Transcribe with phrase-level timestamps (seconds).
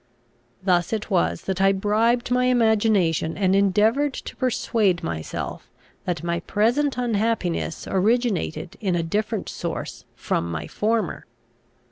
[0.63, 5.69] Thus it was that I bribed my imagination, and endeavoured to persuade myself
[6.05, 11.27] that my present unhappiness originated in a different source from my former.